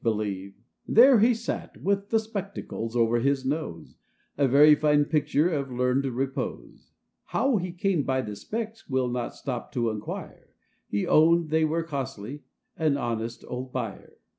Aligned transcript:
THE 0.03 0.09
OLD 0.09 0.17
BEAR. 0.17 0.31
61 0.31 0.55
There 0.87 1.19
he 1.19 1.33
sat 1.35 1.77
with 1.79 2.09
the 2.09 2.17
spectacles 2.19 2.95
over 2.95 3.19
his 3.19 3.45
nose, 3.45 3.97
A 4.35 4.47
very 4.47 4.73
fine 4.73 5.05
picture 5.05 5.51
of 5.53 5.71
learned 5.71 6.05
repose. 6.07 6.89
How 7.25 7.57
he 7.57 7.71
came 7.71 8.01
by 8.01 8.21
the 8.23 8.35
specs 8.35 8.89
we'll 8.89 9.09
not 9.09 9.35
stop 9.35 9.71
to 9.73 9.91
inquire: 9.91 10.55
He 10.87 11.05
owned 11.05 11.51
they 11.51 11.65
were 11.65 11.83
costly, 11.83 12.41
the 12.79 12.97
honest, 12.97 13.45
old 13.47 13.71
buyer 13.71 14.13